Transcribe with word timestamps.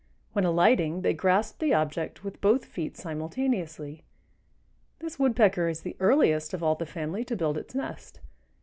When 0.33 0.45
alighting, 0.45 1.03
they 1.03 1.13
grasp 1.13 1.59
the 1.59 1.75
object 1.75 2.23
with 2.23 2.41
both 2.41 2.65
feet 2.65 2.97
simultaneously. 2.97 4.01
This 4.97 5.19
Woodpecker 5.19 5.69
is 5.69 5.81
the 5.81 5.95
earliest 5.99 6.55
of 6.55 6.63
all 6.63 6.73
the 6.73 6.87
family 6.87 7.23
to 7.25 7.35
build 7.37 7.55
its 7.55 7.75
nest. 7.75 8.19